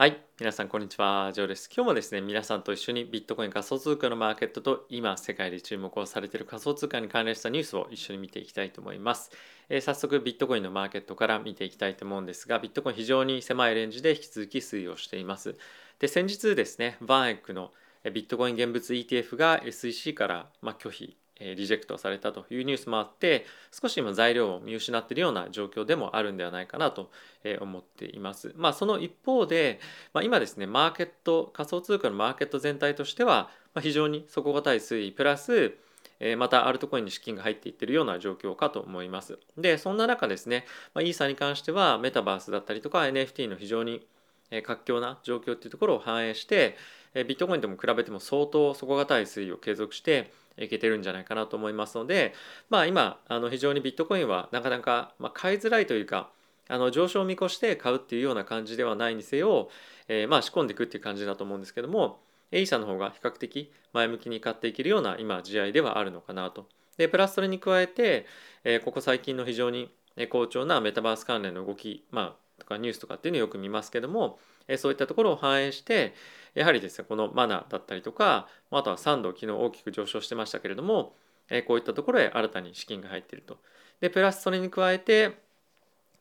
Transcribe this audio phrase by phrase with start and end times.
[0.00, 1.68] はい、皆さんこんにちは、ジョーです。
[1.74, 9.32] 今日もですね、皆さんと一緒にビットコイン仮想通貨のマーケットと今世界で注目をされている仮想通貨に関連したニュースを一緒に見ていきたいと思います。
[9.68, 15.56] えー早速ビットコインのマーケットから見ていきたいと思うんですが、ビットコイン非常に狭いレンジで引き続き推移をしています。
[15.98, 17.72] で、先日ですね、バーンエックの
[18.04, 27.10] ビットコイン現物 ETF が SEC からま拒否リジェクトされたというニュースもあって少し今材料を見失っているような状況でもあるんではないかなと
[27.44, 28.52] え思っています。
[28.56, 29.80] まあその一方で、
[30.12, 35.74] まあ、今ですねマーケット仮想通貨のマーケット全体としてはま非常に底堅い推移プラス
[36.20, 39.38] えまたアルトコインに資金が入っていっているような状況かと思います。
[39.56, 44.06] でそんな中ですね、まあ、イーサに関してはメタバースだったりとか NFT の非常に
[44.50, 46.76] え活況な状況っていうところを反映して
[47.14, 52.34] えビットコインとも比べても相当底堅い推移を継続していけてるんじゃないかなと思いますので、
[52.68, 56.30] まあ、今あの非常にビットコインはなかなか、ま、買いづらいというか
[56.68, 59.70] あの上昇を見越して買うっていうような感じではないにせよ、
[60.08, 66.66] えーま仕込んでいくっていう感じだと思うんですけどもエイサの方が比較的前向きに買っていけるような今試合ではあるのかなと。
[66.96, 68.26] でプラスそれに加えて、
[68.64, 69.88] えここ最近の非常に
[70.30, 76.14] 好調なメタバース関連の動き、まあ、とかニュースとかっていうのをよく見ますけども、えそういったところを反映して
[76.54, 81.14] やはりですねこのマナーだったりとかあとは3度昨日大きく上昇してましたけれども、
[81.50, 83.58] えこういったところへ新たに資金が入っていると。
[84.00, 85.38] でプラスそれに加えて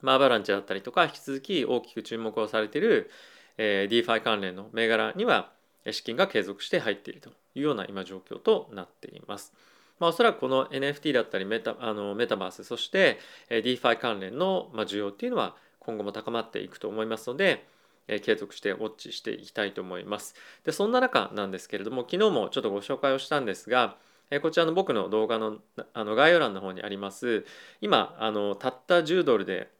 [0.01, 3.09] まあアバランチだったりとか引き続き大きく注目をされている、
[3.57, 5.51] え DeFi 関連の銘柄には
[5.91, 9.53] 資金が継続して入っているというような今状況となっています。
[9.99, 13.17] まあ、おそらくこの NFT だったりメタあのメタバースそして
[13.49, 15.55] DeFi 関連の需要っていうのは
[15.87, 17.65] 今後も高まっていくと思いますので、
[18.09, 20.35] え継続してウォッチしていきたいと思います。
[20.63, 23.97] でそんな中なんですけれども昨日もちょっとご紹介をしたんですが、
[24.29, 25.57] えこちらの僕の動画の
[25.93, 27.45] あの概要欄の方にあります
[27.79, 29.71] 今あのたった10ドルで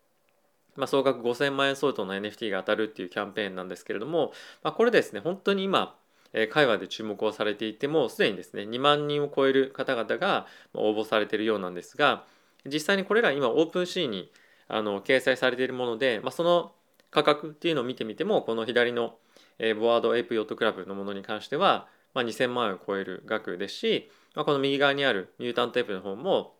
[0.78, 4.32] まあ、総額5000万円相当の NFT が当たるっていうキャンペーンなんですけれども、
[4.64, 5.96] まあ、これですね本当に今
[6.34, 12.23] えー海外で注目をされていてもすでにですね2万人を超える方々が応募されているようなんですが
[12.66, 14.32] 実際にこれら今オープンシーンに
[14.67, 16.72] あの掲載されているもので、まあ、その
[17.11, 19.16] 価格っていうのを見てみてもこの左の、
[19.60, 26.54] え Bored Ape Yacht Club のものに関しては、まあ、2000万円を超える額ですし、まあ、この右側にある Mutant Ape の方も、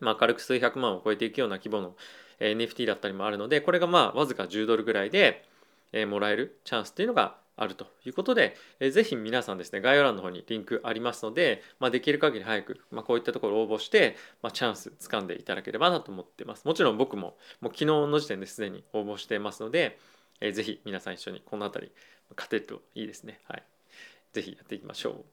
[0.00, 1.94] まあ、軽く数百万を超えていくような規模の
[2.40, 5.44] NFT だったりもあるのでこれがまあわずか10ドルぐらいで、
[5.92, 16.64] えーもらえるチャンスっていうのがあるということで、えーぜひ皆さんですね概要欄の方にリンクありますので、まあ、できる限り早く、まあ、こういったところを応募して、まあ、チャンス掴んでいただければなと思ってます。
[16.64, 19.98] もちろん僕ももう昨日の時点ですでに応募してますので、
[20.40, 21.92] えーぜひ皆さん一緒にこの辺り
[22.30, 23.40] 勝てるといいですね。
[23.48, 23.62] はい。
[24.32, 25.24] ぜひやっていきましょう。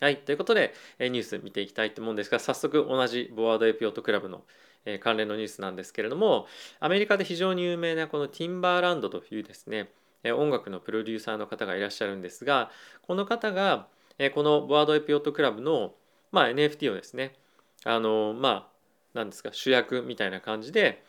[0.00, 4.44] はい、ということで、えーニュース見ていきたいと思うんですが、早速同じボワードエピオットクラブの、
[5.00, 6.46] 関連のニュースなんですけれども、
[6.80, 9.90] アメリカで非常に有名なこのティンバーランドというですね、
[10.32, 12.70] 音楽のプロデューサーの方がいらっしゃるんですが、
[13.02, 13.88] この方が、
[14.34, 15.94] このボワードエピオットクラブの、
[16.32, 17.34] まあ、NFT をですね、
[17.84, 18.70] あのま
[19.14, 21.04] あ、なんですか、主役みたいな感じで、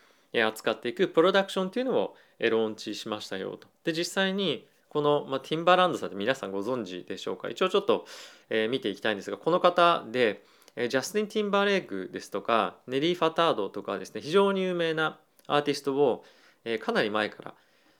[0.45, 3.67] 扱っていくプロダクションっていうのをローンチしましたよと。
[3.85, 7.49] で、実際にこの、まあ、ティンバランドさんって皆さんご存知でしょうか？
[7.49, 8.05] 一応ちょっと、
[8.49, 10.43] えー見ていきたいんですがこの方で、
[10.75, 16.23] えージャスティン・ティンバーレイクですとかネリー・ファタードとかですね非常に有名なアーティストを、
[16.63, 17.53] えーかなり前から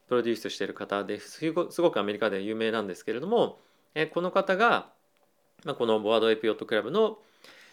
[0.08, 3.60] プロデュースしている方ですごくアメリカで有名なんですけれども、
[3.94, 4.90] えこの方が、
[5.64, 7.18] まあ、このボワードエピオットクラブの、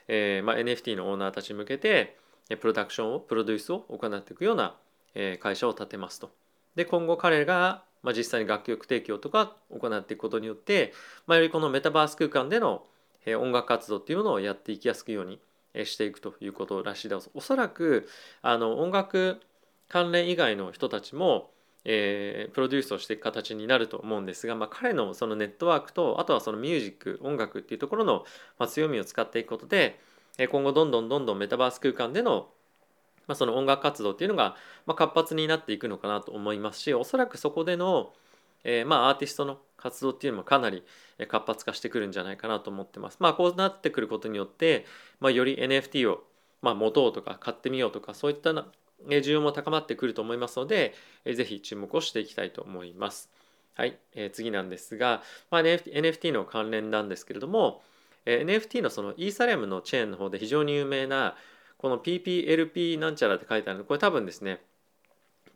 [0.08, 2.16] えまあ、NFT のオーナーたちに向けて
[2.60, 4.76] プロダクションをプロデュースを行っていくような、
[5.14, 6.30] え会社を立てますと。
[6.74, 10.92] で今後彼が、まあ、実際に楽曲提供とか行っていくことによって、
[11.26, 12.84] ま、よりこのメタバース空間での
[13.26, 15.40] え音楽活動っていうものをやっていきやすくように
[15.84, 17.30] していくということらしいです。
[17.34, 18.08] おそらく
[18.42, 19.40] あの音楽
[19.88, 21.50] 関連以外の人たちも、
[21.84, 28.24] えープロデュースをしていく形になると思うんですが、まあ、彼のそのネットワークとあとはそのミュージック音楽っていうところの、
[28.58, 29.98] まあ、強みを使っていくことで、
[30.50, 32.48] 今後どんどんどんどんメタバース空間での
[33.26, 34.56] まあ、その音楽活動っていうのが、
[34.86, 38.12] まあ、活発になっていくのかなと思いますしおそらくそこでの、
[38.64, 40.84] えーまあ、アーティストの活動っていうのもかなり
[41.28, 43.16] 活発化してくるんじゃないかなと思ってます。
[43.20, 44.86] まあ、こうなってくることによって、
[45.20, 46.24] まあ、より NFT を、
[46.62, 48.66] まあ、持とうとか買ってみようとかそういったな
[49.06, 50.94] 需要も高まってくると思いますので、
[51.24, 53.30] ぜひ注目をしていきたいと思います。
[53.74, 57.82] はい、えー次なんですが、まあ、NFT NFT の関連なんですけれども、
[58.26, 61.36] え NFT のそのイーサリアムのチェーンの方で非常に有名な
[61.78, 64.60] この PPLP なんちゃらって書いてあるのこれ多分ですね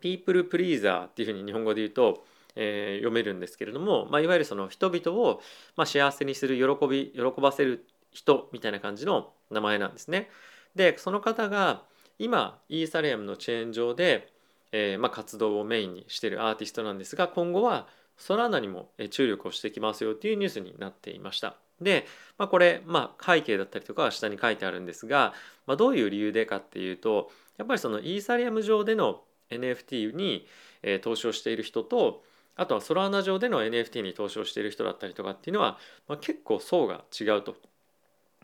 [0.00, 2.24] People Pleaser っていうふうに日本語で言うと、
[2.56, 5.40] えー読めるんですけれども、まあ、いわゆるその人々を、
[5.76, 10.30] まあ、幸せにする喜び喜ばせる人みたいな感じの名前なんですね。
[10.74, 11.82] でその方が
[12.18, 14.32] 今イーサリアムのチェーン上で、
[14.72, 17.86] えーまあ、活動をメインにしているアーティストなんですが今後は
[18.16, 21.56] ソラーナにも注力をしてきますよというニュースになっていました。
[21.80, 22.06] で、
[22.38, 25.34] まあ、これ、まあ、背景だったりとかは下に書いてあるんですが、
[25.66, 30.46] まあ、どういう理由でかっていうとやっぱりそのイーサリアム上での NFT に、
[30.82, 32.22] えー、投資をしている人と
[32.56, 35.78] あとはソラーナ上での NFT に投資をしている人だったりとかっていうのは、
[36.08, 37.54] まあ、結構層が違うと。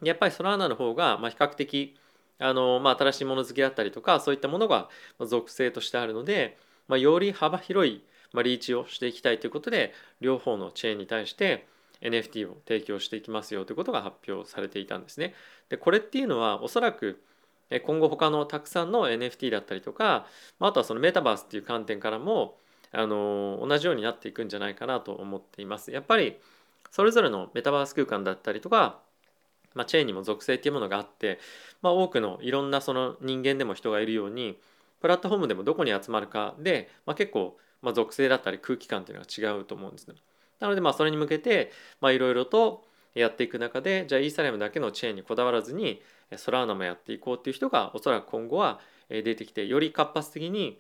[0.02, 1.96] やっぱりソラーナの方が、まあ、比較的
[2.42, 4.88] あの、まあ、新しいもの好きだったりとかそういったものが
[5.20, 6.58] 属性としてあるので、
[6.88, 8.02] まあ、より幅広い、
[8.32, 11.66] ま、リーチをしていきたいということで両方のチェーンに対して
[12.02, 15.34] NFT を提供していきますよということが発表されていたんですね。
[15.68, 17.22] でこれっていうのはおそらく
[17.84, 20.26] 今後他のたくさんの NFT だったりとか
[20.58, 22.56] まあとはそのメタバースっていう観点からも
[22.90, 25.90] あの同じようになっていくんじゃないかなと思っています。
[25.90, 26.36] やっぱり
[26.90, 29.00] それぞれのメタバース空間だったりとか、
[29.74, 31.38] まあ、チェーンにも属性っていうものがあって、
[31.80, 34.58] まあ、多くのいろんなその人間でも人がいるように
[35.00, 40.14] プラットフォームでもどこに集まるかで、まあ、結構まあ属性だったり空気感っていうのが違うと思うんですね。
[40.60, 41.72] なのでまあそれに向けて
[42.02, 42.84] いろいろと
[43.14, 46.00] やっていく中でじゃあイーサリアムだけのチェーンにこだわらずに
[46.36, 50.78] ソラーナもやっていこうっていう人がおそらく今後は出てきてより活発的に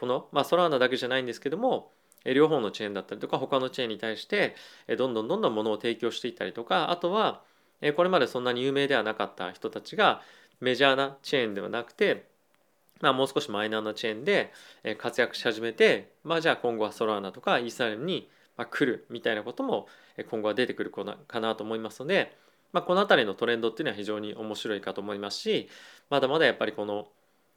[0.00, 1.92] この、まあ、ソラーナだけじゃないんですけども
[2.24, 4.54] 両方のチェーンだったりとか他のチェーンに対して
[4.98, 7.42] どんどんどんどんものを提供していったりとかあとは
[7.90, 10.22] これまでそんなに有名ではなかった人たちが
[10.60, 12.28] メジャーなチェーンではなくて、
[13.00, 14.52] まあ、もう少しマイナーなチェーンで
[14.96, 18.28] 活躍し始めて、まあ、じゃあ今後はソラーナとかイーサリアムに
[18.70, 19.88] 来るみたいなことも
[20.30, 22.36] 今後は出てくるかなと思いますので、
[22.72, 25.68] まあ、この辺りのトレンドっていうのは非常に面白いかと思いますし
[26.10, 27.08] まだまだやっぱりこの、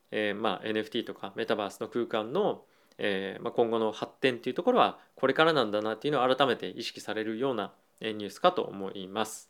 [0.10, 2.64] えー、まあ NFT とかメタバースの空間の、
[2.98, 7.72] え、まあ、今後の発展っていうところはこれからなんだなっていうのを改めて意識されるような
[8.02, 9.50] ニュースかと思います。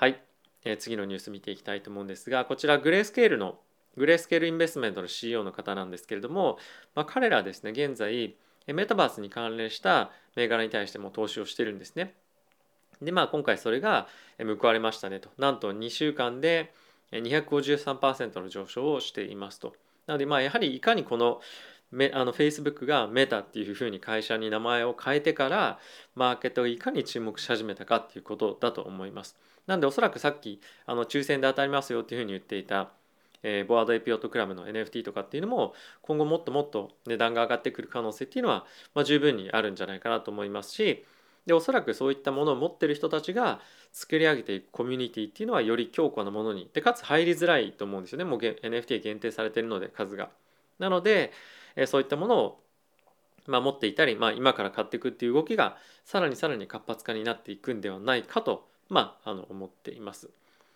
[0.00, 0.22] はい、
[0.64, 3.58] えー、次のニュース見ていきたいと思うんですがこちらグレースケールの
[3.96, 6.56] グレースケールインベストメントの CEO の方なんですけれども、
[6.94, 8.36] まあ、彼らですね現在
[8.68, 12.14] メタバースに関連した銘柄に対しても投資をしてるんですね。
[13.02, 14.06] でまあ今回それが
[14.38, 16.72] 報われましたねとなんと2週間で
[17.10, 19.74] 253%の上昇をしていますと。
[20.06, 21.40] なのでまあやはりいかにこの
[21.90, 25.78] メあの Facebook がメタっていうふうに会社に名前を変えてから
[26.14, 29.36] マーケットがいかに注目し始めたかっていうことだと思います。
[29.66, 32.90] なんでおそらくさっきあの抽選で当たりますよっていうふうに言っていた
[33.42, 41.04] えー、ボワードエピオットクラブの NFT とかっていうのも今後もっともっと値段が上がってくる可能性っていうのは、まあ、十分にあるんじゃないかなと思いますし
[41.46, 43.60] でおそらくそういったものを持ってる人たちが
[43.92, 50.30] 作り上げていくコミュニティっていうのはより強固なものにでかつ入りづらいと思うんですよねもう NFT 限定されてるので数が。
[50.78, 51.32] なので、
[51.76, 52.62] え、そういったものを
[53.48, 60.28] まあ、持っていたり、まあ、今から買っていくっていう動きがさらにさらに活発化になっていくんではないかと、まあ、あの思っています。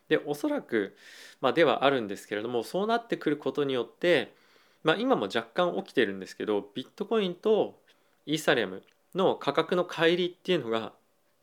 [0.09, 0.97] でおそらく、
[1.41, 4.35] まあ、ではあるんですけれどもそうなってくることによって、
[4.83, 7.79] まあ、今も若干起きてるんですけどビットコインと
[8.27, 8.83] イーサリアム
[9.15, 10.93] の価格の乖離っていうのが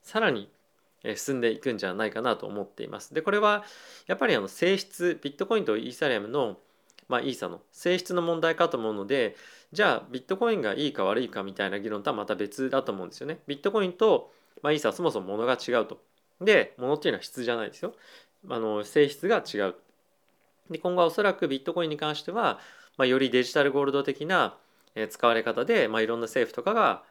[0.04, 0.50] さらに
[1.16, 3.14] 進んでいくんじゃないかなと思っています。
[3.14, 3.64] でこれは
[4.08, 6.58] やっぱりあの性質ビットコインとイーサリアムの、
[7.10, 9.36] まあ、イーサの性質の問題かと思うので
[9.74, 13.40] じゃあビットコインがいいか悪いかみたいな議論とはまた別だと思うんですよね。
[13.48, 16.00] ビットコインと、まあ、イーサはそもそも物が違うと。
[16.40, 17.94] で物っていうのは質じゃないですよ。
[18.48, 19.76] あの性質が違う。
[20.70, 22.60] で今後はおそらくビットコインに関しては、
[22.98, 24.56] まあ、よりデジタルゴールド的な
[25.10, 27.04] 使われ方で、まあ、いろんな政府とかが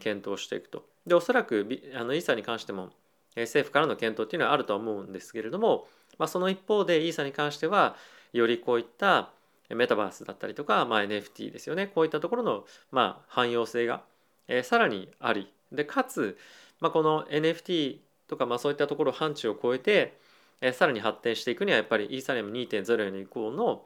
[0.00, 0.84] 検討していくと。
[1.06, 2.90] でおそらくあのイーサに関しても
[3.36, 5.86] 政府からの検討っていうのはあるとは思うんですけれども、
[6.18, 7.96] まあ、その一方でイーサに関しては
[8.32, 9.30] よりこういった
[9.70, 14.02] メタバースだったりとか、まあ、NFT ですよねこういったところの、まあ、汎用性が、
[14.48, 16.36] えー、さらにありでかつ、
[16.80, 20.16] まあ、この NFT とか、まあ、そういったところ範疇を超えて
[20.60, 23.84] えさらに発展していくにはやっぱりイーサリアム2.0への移行の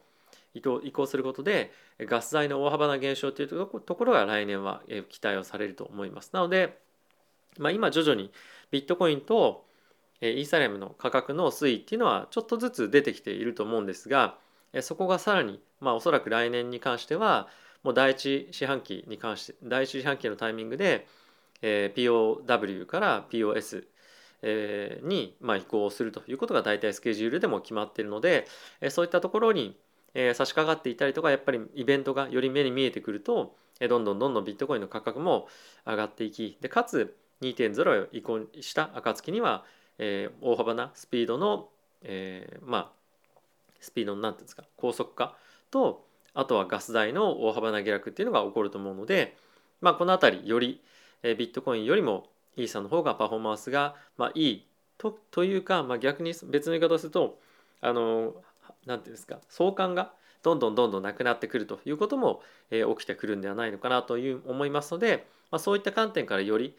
[0.55, 6.31] 移行移行することでガス代の大幅な減少というところが来年は期待をされると思います。
[6.33, 6.79] なので、
[7.59, 8.31] まあ、今徐々に
[8.71, 9.65] ビットコインと
[10.21, 14.37] イーサリアムの価格の推移っていうのはちょっとずつ出てきていると思うんですが
[14.81, 17.49] そこがさらに、まあ、おそらく来年に関しては
[17.83, 21.07] もう第一四半期に関して第一四半期のタイミングで
[21.63, 23.85] POW から POS
[24.43, 28.47] えにまあ移行するということが大体スケジュールでも決まっているので
[28.81, 29.77] えそういったところに
[30.15, 35.49] え差し掛かっていたりとかやっぱりイベントがより目に見えてくるとえどんどんどんどんビットコインの価格も
[35.87, 39.65] 上がっていきでかつ2.0へ移行した暁には、
[39.99, 41.69] え大幅なスピードの、
[42.03, 42.93] えー、まあ
[43.81, 45.37] スピードの何ていうんですか高速化
[45.71, 49.37] とあとはガス代の大幅な下落っていうのが起こると思うので、
[49.81, 50.81] まあ、この辺りより
[51.23, 54.67] ビットコインよりもイーサの方がパフォーマンスが、まあ、いい
[54.99, 57.39] とというか、まあ、逆に別の言い方をすると
[57.81, 58.35] あの
[58.87, 66.75] 何て言うんですか相関がどんどんどんどんなくなってくるということも、えー、起きてくるんではないのかなという思いますので、まあ、そういった観点からより、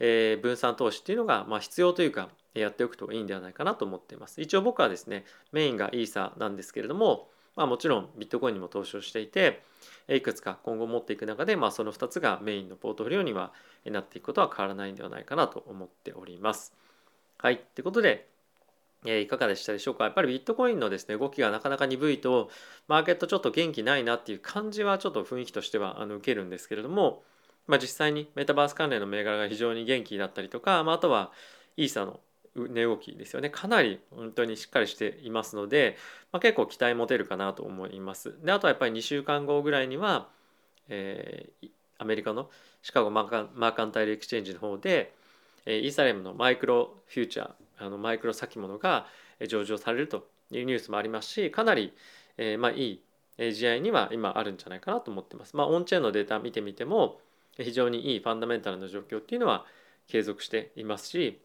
[0.00, 4.40] えー、分散投資っていうのが、まあ、必要というかやっておくといいんではないかなと思っています。
[4.40, 9.62] 一応僕はですねメインがイーサなんですけれども、まあ、もちろんビットコインにも投資をしていて
[10.08, 13.52] いくつか今後持っていく中で、まあ、その2つがメインのポートフォリオには
[13.84, 16.74] なっていくことは変わらないんではないかなと思っております。
[17.38, 17.58] はい。
[17.58, 18.28] ということで、
[19.06, 20.04] え、いかがでしたでしょうか？
[20.04, 22.48] やっぱりビットコインのですね動きがなかなか鈍いと
[22.88, 27.22] マーケットちょっと元気ないなっていう感じはちょっと雰囲気としてはあの受けるんですけれども、
[27.66, 31.32] まあ、実際にメタバース関連の銘柄が非常に元気だったりとか、まあ、あとは
[31.76, 32.18] イーサの
[32.56, 35.96] 値動きですよねかなり本当にしっかりしていますので、
[36.32, 38.34] まあ、結構期待持てるかなと思います。
[38.44, 40.28] であとはやっぱり2週間後ぐらいには、
[40.88, 41.68] えー、
[41.98, 42.48] アメリカの
[42.82, 45.14] シカゴマーカマーカンタイルエクチェンジの方で、
[45.66, 49.06] えー、イーサレムのマイクロフューチャーあのマイクロ先物が
[49.48, 51.92] 上場されるというニュースもありますしかなり、
[52.36, 53.02] えー、まあ、いい
[53.52, 55.56] 試合には今あるんじゃないかなと思ってます。
[55.56, 57.18] まあ、オンチェーンのデータ見てみても
[57.58, 59.64] 非常にいいファンダメンタルな状況っていうのは
[60.06, 61.40] 継続していますし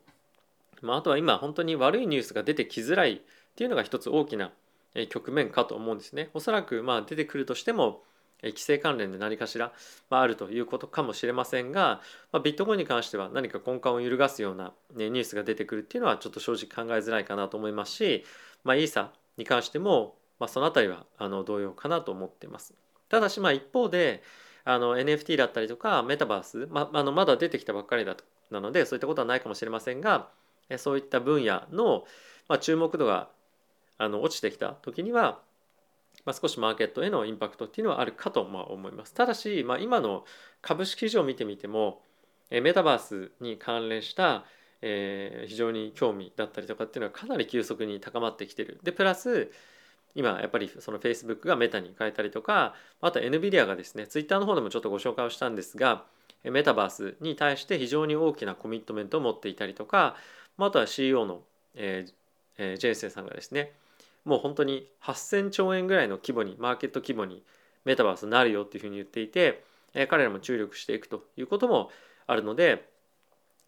[0.82, 3.20] まあ、あとは今本当に悪いニュースが出てきづらいっ
[3.56, 4.52] ていうのが一つ大きな
[5.10, 6.30] 局面かと思うんですね。
[6.34, 8.04] おそらくまあ出てくるとしても
[8.42, 9.74] 規制関連で何かしら
[10.10, 18.24] あるということかもしれませんが、まあ、ビットコインに関しては何か根幹を揺るがすような、ね、ニュースが出てくるっていうのはちょっと正直考えづらいかなと思いますし、
[18.64, 22.74] まあ、イーサに関しても、まあ、その辺りはあの同様かなと思っています。
[23.10, 24.24] ただしまあ一方で
[24.64, 30.30] あの NFT だったりとかメタバース、まあ、あのまだ出てきたばっかりだとなのでそういったことはないかもしれませんが
[30.78, 32.06] そういった分野の、
[32.48, 33.30] まあ、注目度が
[33.98, 35.40] あの落ちてきた時には、
[36.26, 39.14] まあ、少しマーケットへのインパクトっていうのはあるかとま思います。
[39.14, 40.26] ただし、まあ、今の
[40.62, 42.02] 株式市場を見てみても
[42.50, 44.44] メタバースに関連した、
[44.82, 48.80] えー、非常に興味だったりとかっていうのはかなり急速に高まってきてる。
[48.84, 49.52] でプラス
[50.16, 56.04] 今やっぱりその Facebook がメタに変えたりとかあと NVIDIA がですね Twitter の方でもちょっとご紹介をしたんですが
[56.44, 60.16] メタバースに対して非常に大きなコミットメントを持っていたりとか
[60.60, 61.42] まあ、あとは CEO の、
[61.74, 62.14] えー
[62.58, 63.72] えー、ジェイセンさんがですね
[64.26, 67.42] もう本当に8,000兆円ぐらいの規模にマーケット規模に
[67.86, 69.64] メタバースになるよっていうふうに言っていて、
[69.94, 71.90] えー、彼らも注力していくということも
[72.28, 72.90] あるので、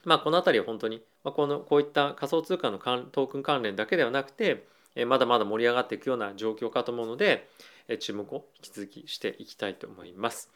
[0.03, 7.47] まあ、この辺りは本当に、まあ、このこういった仮想通貨のトークン関連だけではなくて、えー、まだまだ盛り上がっていくような状況かと思うので、
[7.87, 10.49] えー、注目を引き続きしていきたいと思います。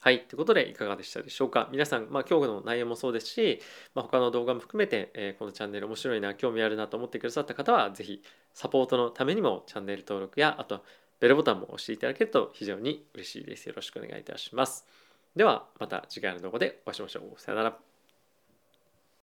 [0.00, 0.26] はい。
[0.26, 1.68] ということで、いかがでしたでしょうか。
[1.72, 3.60] 皆さん、まあ、今日の内容もそうですし、
[3.96, 8.22] まあ、他の動画も含めて、えー、このチャンネル面白いな、興味あるなと思ってくださった方は、ぜひ、
[8.54, 10.84] サポートのためにもチャンネル登録や、あと、
[11.18, 13.68] ベルボタンも押していただけると非常に嬉しいです。
[13.68, 14.86] よろしくお願いいたします。
[15.34, 17.40] では、また次回の動画でお会いしましょう。
[17.40, 17.87] さよなら。